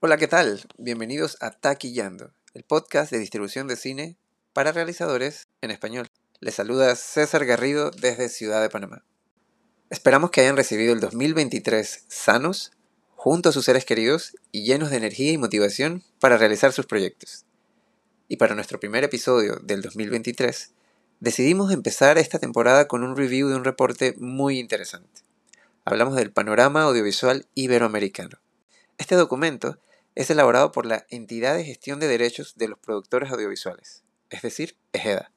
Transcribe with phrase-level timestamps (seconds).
[0.00, 0.62] Hola, ¿qué tal?
[0.76, 4.16] Bienvenidos a Taquillando, el podcast de distribución de cine
[4.52, 6.06] para realizadores en español.
[6.38, 9.02] Les saluda César Garrido desde Ciudad de Panamá.
[9.90, 12.70] Esperamos que hayan recibido el 2023 sanos,
[13.16, 17.44] junto a sus seres queridos y llenos de energía y motivación para realizar sus proyectos.
[18.28, 20.74] Y para nuestro primer episodio del 2023,
[21.18, 25.22] decidimos empezar esta temporada con un review de un reporte muy interesante.
[25.84, 28.38] Hablamos del panorama audiovisual iberoamericano.
[28.96, 29.80] Este documento
[30.18, 34.76] es elaborado por la Entidad de Gestión de Derechos de los Productores Audiovisuales, es decir,
[34.92, 35.30] EGEDA,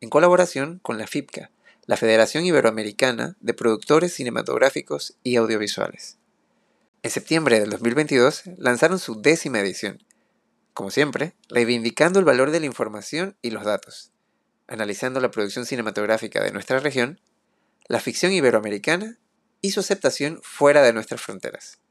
[0.00, 1.50] en colaboración con la FIPCA,
[1.86, 6.18] la Federación Iberoamericana de Productores Cinematográficos y Audiovisuales.
[7.02, 10.04] En septiembre del 2022 lanzaron su décima edición,
[10.72, 14.12] como siempre, reivindicando el valor de la información y los datos,
[14.68, 17.18] analizando la producción cinematográfica de nuestra región,
[17.88, 19.18] la ficción iberoamericana
[19.60, 21.81] y su aceptación fuera de nuestras fronteras.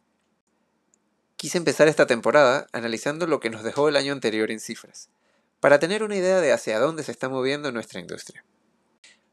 [1.42, 5.10] Quise empezar esta temporada analizando lo que nos dejó el año anterior en cifras,
[5.60, 8.46] para tener una idea de hacia dónde se está moviendo nuestra industria.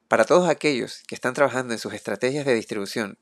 [0.09, 3.19] Para todos aquellos que están trabajando en sus estrategias de distribución,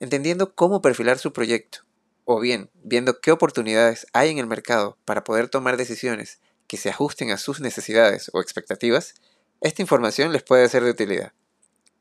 [0.00, 1.80] entendiendo cómo perfilar su proyecto,
[2.24, 6.88] o bien viendo qué oportunidades hay en el mercado para poder tomar decisiones que se
[6.88, 9.12] ajusten a sus necesidades o expectativas,
[9.60, 11.34] esta información les puede ser de utilidad.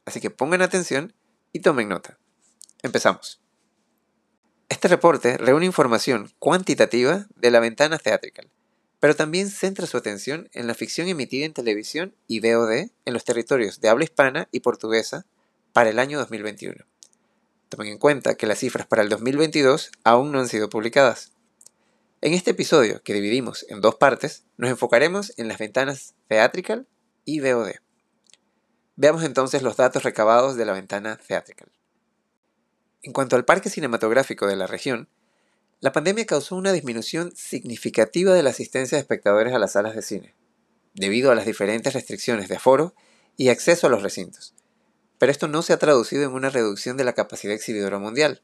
[0.06, 1.14] Así que pongan atención
[1.52, 2.18] y tomen nota.
[2.82, 3.43] Empezamos.
[4.74, 8.50] Este reporte reúne información cuantitativa de la ventana theatrical,
[9.00, 13.24] pero también centra su atención en la ficción emitida en televisión y VOD en los
[13.24, 15.28] territorios de habla hispana y portuguesa
[15.74, 16.86] para el año 2021.
[17.70, 21.34] Tomen en cuenta que las cifras para el 2022 aún no han sido publicadas.
[22.22, 26.88] En este episodio, que dividimos en dos partes, nos enfocaremos en las ventanas theatrical
[27.26, 27.74] y VOD.
[28.96, 31.70] Veamos entonces los datos recabados de la ventana theatrical.
[33.04, 35.09] En cuanto al parque cinematográfico de la región,
[35.82, 40.02] la pandemia causó una disminución significativa de la asistencia de espectadores a las salas de
[40.02, 40.34] cine,
[40.94, 42.96] debido a las diferentes restricciones de aforo
[43.36, 44.53] y acceso a los recintos.
[45.19, 48.41] Pero esto no se ha traducido en una reducción de la capacidad exhibidora mundial,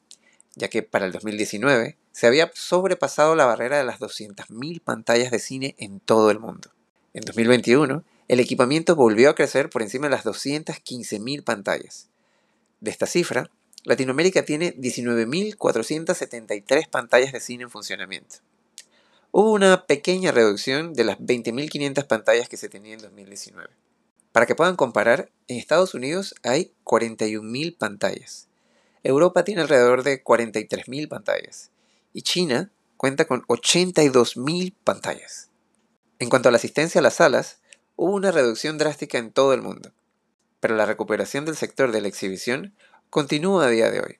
[0.56, 5.40] ya que para el 2019 se había sobrepasado la barrera de las 200.000 pantallas de
[5.40, 6.72] cine en todo el mundo.
[7.14, 12.09] En 2021, el equipamiento volvió a crecer por encima de las 215.000 pantallas.
[12.81, 13.50] De esta cifra,
[13.85, 18.38] Latinoamérica tiene 19.473 pantallas de cine en funcionamiento.
[19.31, 23.69] Hubo una pequeña reducción de las 20.500 pantallas que se tenían en 2019.
[24.31, 28.47] Para que puedan comparar, en Estados Unidos hay 41.000 pantallas.
[29.03, 31.72] Europa tiene alrededor de 43.000 pantallas.
[32.13, 35.50] Y China cuenta con 82.000 pantallas.
[36.19, 37.59] En cuanto a la asistencia a las salas,
[37.96, 39.91] hubo una reducción drástica en todo el mundo.
[40.59, 42.73] Pero la recuperación del sector de la exhibición
[43.09, 44.20] continúa a día de hoy.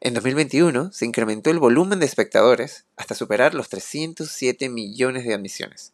[0.00, 5.92] En 2021 se incrementó el volumen de espectadores hasta superar los 307 millones de admisiones,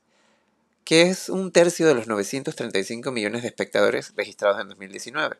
[0.84, 5.38] que es un tercio de los 935 millones de espectadores registrados en 2019.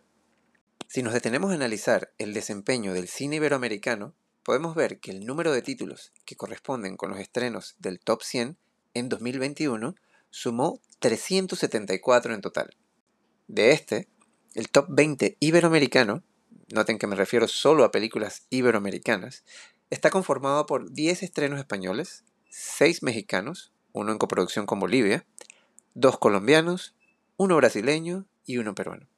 [0.88, 5.53] Si nos detenemos a analizar el desempeño del cine iberoamericano, podemos ver que el número
[5.53, 8.56] de títulos que corresponden con los estrenos del top 100
[8.94, 9.94] en 2021
[10.31, 12.75] sumó 374 en total.
[13.47, 14.09] De este,
[14.54, 16.22] el top 20 iberoamericano
[16.72, 19.44] noten que me refiero solo a películas iberoamericanas,
[19.91, 25.26] está conformado por 10 estrenos españoles, 6 mexicanos, uno en coproducción con Bolivia,
[25.94, 26.94] 2 colombianos,
[27.36, 29.08] uno brasileño y uno peruano.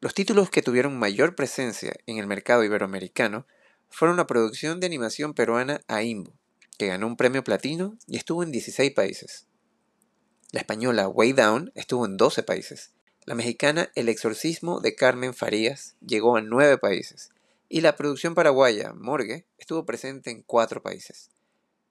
[0.00, 3.46] Los títulos que tuvieron mayor presencia en el mercado iberoamericano
[3.88, 6.32] fueron la producción de animación peruana AIMBO,
[6.76, 9.46] que ganó un premio platino y estuvo en 16 países.
[10.52, 12.92] La española Way Down estuvo en 12 países
[13.26, 17.30] la mexicana El exorcismo de Carmen Farías llegó a nueve países
[17.68, 21.30] y la producción paraguaya Morgue estuvo presente en cuatro países.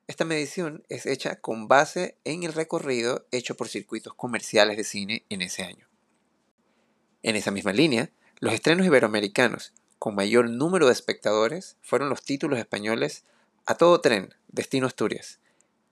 [0.08, 5.26] Esta medición es hecha con base en el recorrido hecho por circuitos comerciales de cine
[5.30, 5.88] en ese año.
[7.24, 12.60] En esa misma línea, los estrenos iberoamericanos con mayor número de espectadores fueron los títulos
[12.60, 13.24] españoles
[13.66, 15.40] A Todo Tren, Destino Asturias,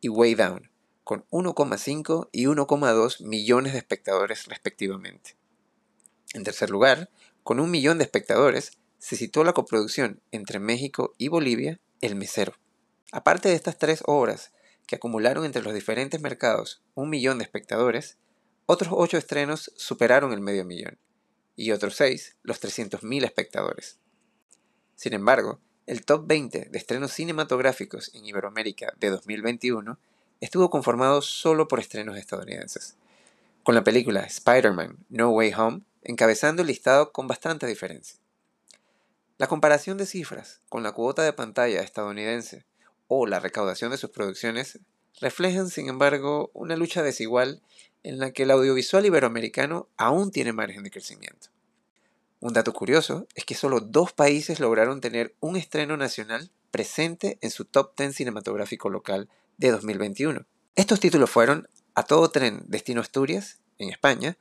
[0.02, 0.71] y Way Down,
[1.04, 5.36] con 1,5 y 1,2 millones de espectadores respectivamente.
[6.34, 7.10] En tercer lugar,
[7.44, 12.54] con un millón de espectadores, se citó la coproducción entre México y Bolivia, El Mesero.
[13.12, 14.52] Aparte de estas tres obras,
[14.86, 18.18] que acumularon entre los diferentes mercados un millón de espectadores,
[18.66, 21.00] otros ocho estrenos superaron el medio millón,
[21.56, 24.00] y otros seis los 300.000 espectadores.
[24.96, 29.98] Sin embargo, el top 20 de estrenos cinematográficos en Iberoamérica de 2021
[30.42, 32.98] estuvo conformado solo por estrenos estadounidenses,
[33.64, 38.20] con la película Spider-Man No Way Home encabezando el listado con bastante diferencia.
[39.38, 42.66] La comparación de cifras con la cuota de pantalla estadounidense
[43.08, 44.80] o la recaudación de sus producciones
[45.20, 47.62] reflejan, sin embargo, una lucha desigual
[48.04, 51.50] en la que el audiovisual iberoamericano aún tiene margen de crecimiento.
[52.40, 57.52] Un dato curioso es que solo dos países lograron tener un estreno nacional presente en
[57.52, 60.46] su top 10 cinematográfico local de 2021.
[60.76, 64.38] Estos títulos fueron A todo tren, Destino Asturias, en España,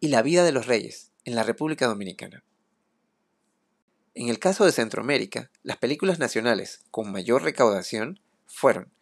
[0.00, 2.42] y La vida de los reyes, en la República Dominicana.
[4.14, 8.92] En el caso de Centroamérica, las películas nacionales con mayor recaudación fueron,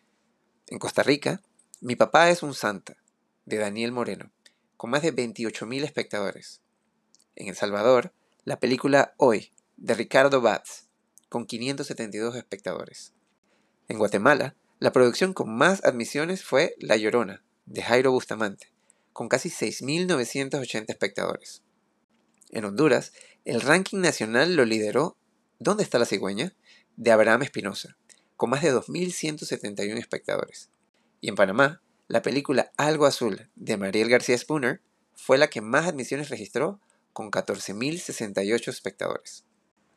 [0.69, 1.43] en Costa Rica,
[1.81, 2.97] Mi papá es un santa,
[3.45, 4.31] de Daniel Moreno,
[4.77, 6.63] con más de 28.000 espectadores.
[7.37, 8.13] En El Salvador,
[8.45, 10.82] la película Hoy, de Ricardo Batz,
[11.33, 13.15] con 572 espectadores.
[13.89, 18.71] En Guatemala, la producción con más admisiones fue La Llorona, de Jairo Bustamante,
[19.15, 21.63] con casi 6.980 espectadores.
[22.51, 23.15] En Honduras,
[23.47, 25.17] el ranking nacional lo lideró
[25.59, 26.55] ¿Dónde está la cigüeña?
[26.97, 27.97] de Abraham Espinosa,
[28.37, 30.69] con más de 2.171 espectadores.
[31.23, 34.83] Y en Panamá, la película Algo Azul de Mariel García Spooner
[35.15, 36.79] fue la que más admisiones registró
[37.15, 39.47] con 14.068 espectadores.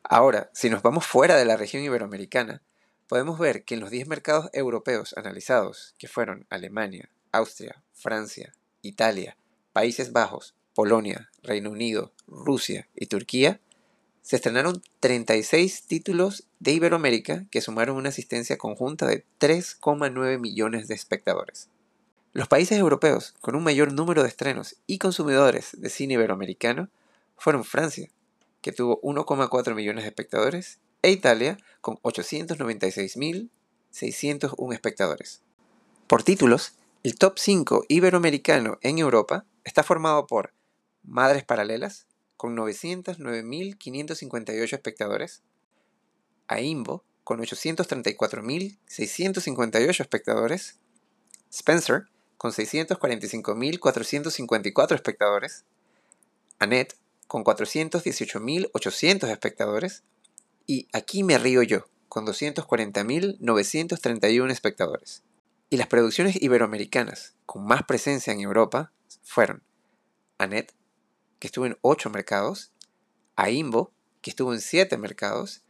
[0.08, 2.62] Ahora, si nos vamos fuera de la región iberoamericana,
[3.08, 9.36] podemos ver que en los 10 mercados europeos analizados, que fueron Alemania, Austria, Francia, Italia,
[9.72, 13.60] Países Bajos, Polonia, Reino Unido, Rusia y Turquía,
[14.22, 20.94] se estrenaron 36 títulos de Iberoamérica que sumaron una asistencia conjunta de 3,9 millones de
[20.94, 21.68] espectadores.
[22.32, 26.90] Los países europeos con un mayor número de estrenos y consumidores de cine iberoamericano
[27.36, 28.08] fueron Francia,
[28.66, 35.40] que tuvo 1,4 millones de espectadores, e Italia, con 896.601 espectadores.
[36.08, 36.72] Por títulos,
[37.04, 40.52] el top 5 iberoamericano en Europa está formado por
[41.04, 45.44] Madres Paralelas, con 909.558 espectadores,
[46.48, 50.80] AIMBO, con 834.658 espectadores,
[51.52, 55.64] Spencer, con 645.454 espectadores,
[56.58, 56.96] Annette,
[57.26, 60.04] con 418.800 espectadores,
[60.66, 65.22] y Aquí me río yo, con 240.931 espectadores.
[65.68, 68.92] Y las producciones iberoamericanas con más presencia en Europa
[69.22, 69.62] fueron
[70.38, 70.72] Annette,
[71.38, 72.72] que estuvo en 8 mercados,
[73.34, 73.92] Aimbo,
[74.22, 75.64] que estuvo en 7 mercados,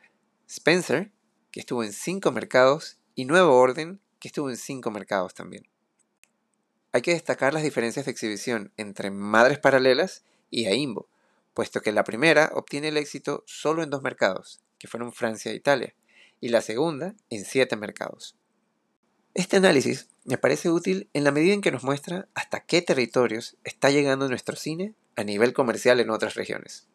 [0.49, 1.11] Spencer,
[1.50, 5.69] que estuvo en 5 mercados, y Nuevo Orden, que estuvo en 5 mercados también.
[6.93, 11.08] Hay que destacar las diferencias de exhibición entre Madres Paralelas y Aimbo,
[11.56, 15.56] puesto que la primera obtiene el éxito solo en dos mercados, que fueron Francia e
[15.56, 15.94] Italia,
[16.38, 18.37] y la segunda en siete mercados.
[19.32, 23.56] Este análisis me parece útil en la medida en que nos muestra hasta qué territorios
[23.64, 26.88] está llegando nuestro cine a nivel comercial en otras regiones.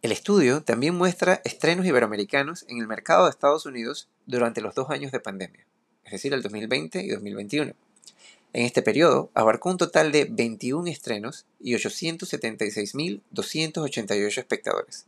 [0.00, 4.88] El estudio también muestra estrenos iberoamericanos en el mercado de Estados Unidos durante los dos
[4.88, 5.66] años de pandemia,
[6.04, 7.74] es decir, el 2020 y 2021
[8.52, 15.06] en este periodo abarcó un total de 21 estrenos y 876.288 espectadores,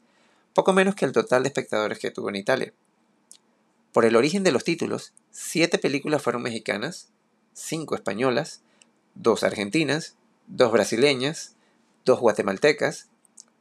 [0.54, 2.72] poco menos que el total de espectadores que tuvo en Italia.
[3.92, 7.08] Por el origen de los títulos, 7 películas fueron mexicanas,
[7.54, 8.62] 5 españolas,
[9.14, 10.16] 2 argentinas,
[10.46, 11.56] 2 brasileñas,
[12.04, 13.08] 2 guatemaltecas,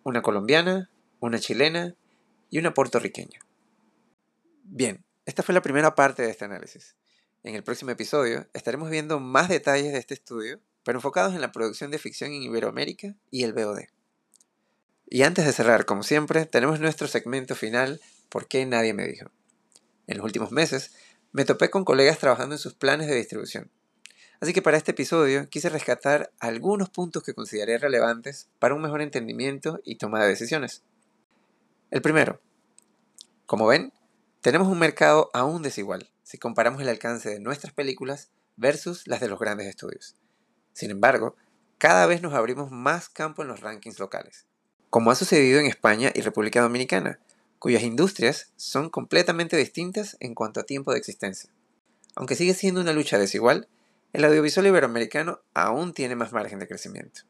[0.03, 0.89] una colombiana,
[1.19, 1.95] una chilena
[2.49, 3.39] y una puertorriqueña.
[4.63, 6.95] Bien, esta fue la primera parte de este análisis.
[7.43, 11.51] En el próximo episodio estaremos viendo más detalles de este estudio, pero enfocados en la
[11.51, 13.81] producción de ficción en Iberoamérica y el BOD.
[15.07, 19.31] Y antes de cerrar, como siempre, tenemos nuestro segmento final, ¿Por qué nadie me dijo?
[20.07, 20.93] En los últimos meses
[21.31, 23.71] me topé con colegas trabajando en sus planes de distribución.
[24.39, 29.01] Así que para este episodio quise rescatar algunos puntos que consideré relevantes para un mejor
[29.01, 30.83] entendimiento y toma de decisiones.
[31.91, 32.39] El primero,
[33.47, 33.91] como ven,
[34.41, 39.27] tenemos un mercado aún desigual si comparamos el alcance de nuestras películas versus las de
[39.27, 40.15] los grandes estudios.
[40.71, 41.35] Sin embargo,
[41.77, 44.45] cada vez nos abrimos más campo en los rankings locales,
[44.89, 47.19] como ha sucedido en España y República Dominicana,
[47.57, 51.49] cuyas industrias son completamente distintas en cuanto a tiempo de existencia.
[52.15, 53.67] Aunque sigue siendo una lucha desigual,
[54.13, 57.23] el audiovisual iberoamericano aún tiene más margen de crecimiento.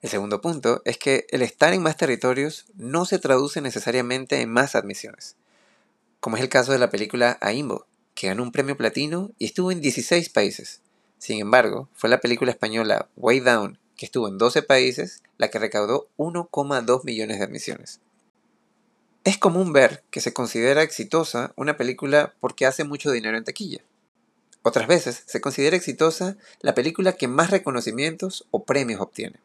[0.00, 4.50] El segundo punto es que el estar en más territorios no se traduce necesariamente en
[4.50, 5.36] más admisiones
[6.20, 9.70] como es el caso de la película Aimbo, que ganó un premio platino y estuvo
[9.70, 10.80] en 16 países.
[11.18, 15.58] Sin embargo, fue la película española Way Down, que estuvo en 12 países, la que
[15.58, 18.00] recaudó 1,2 millones de admisiones.
[19.24, 23.82] Es común ver que se considera exitosa una película porque hace mucho dinero en taquilla.
[24.62, 29.40] Otras veces se considera exitosa la película que más reconocimientos o premios obtiene.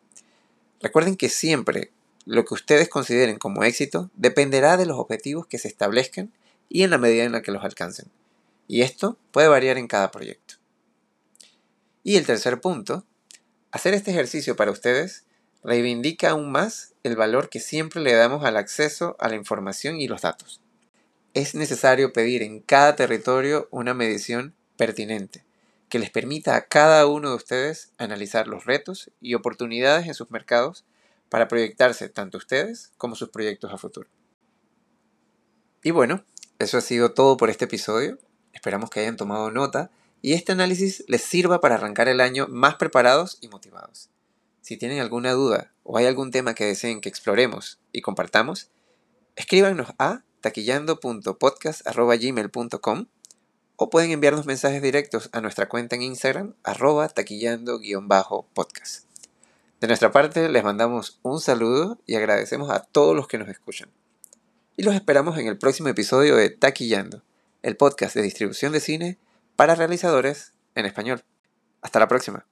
[0.81, 1.91] Recuerden que siempre
[2.25, 6.31] lo que ustedes consideren como éxito dependerá de los objetivos que se establezcan
[6.70, 8.12] y en la medida en la que los alcancen.
[8.67, 10.55] y esto puede variar en cada proyecto.
[12.03, 13.05] Y el tercer punto,
[13.72, 15.25] hacer este ejercicio para ustedes
[15.63, 20.08] reivindica aún más el valor que siempre le damos al acceso a la información y
[20.08, 20.62] los datos.
[21.34, 25.43] Es necesario pedir en cada territorio una medición pertinente
[25.89, 30.32] que les permita a cada uno de ustedes analizar los retos y oportunidades en sus
[30.32, 30.86] mercados
[31.29, 34.10] para proyectarse tanto ustedes como sus proyectos a futuro.
[35.84, 36.24] Y bueno,
[36.60, 38.19] eso ha sido todo por este episodio.
[38.53, 39.91] Esperamos que hayan tomado nota
[40.22, 44.10] y este análisis les sirva para arrancar el año más preparados y motivados.
[44.62, 48.69] Si tienen alguna duda o hay algún tema que deseen que exploremos y compartamos,
[49.36, 53.07] escríbanos a taquillando.podcast.gmail.com
[53.75, 59.07] o pueden enviarnos mensajes directos a nuestra cuenta en Instagram, arroba taquillando-podcast.
[59.81, 63.89] De nuestra parte, les mandamos un saludo y agradecemos a todos los que nos escuchan.
[64.75, 67.21] Y los esperamos en el próximo episodio de Taquillando,
[67.61, 69.17] el podcast de distribución de cine
[69.55, 71.23] para realizadores en español.
[71.81, 72.47] Hasta la próxima.